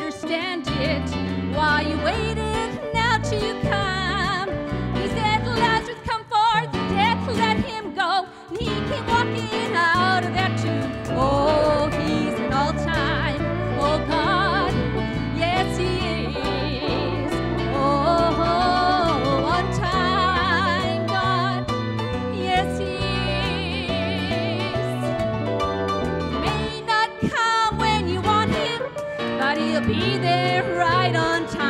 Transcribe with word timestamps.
understand 0.00 0.66
it. 0.66 1.54
Why 1.54 1.82
you 1.82 1.98
waited? 2.02 2.49
be 29.86 30.18
there 30.18 30.62
right 30.76 31.14
on 31.14 31.46
time. 31.46 31.69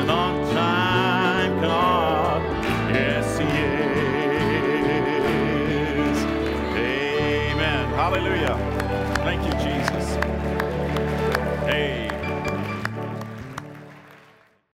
an 0.00 0.10
God. 1.60 2.42
Yes, 2.94 3.38
He 3.38 3.44
is. 6.08 6.18
Amen. 6.76 7.88
Hallelujah. 7.94 8.56
Thank 9.24 9.44
you, 9.46 9.52
Jesus. 9.64 10.16
Amen. 11.68 12.09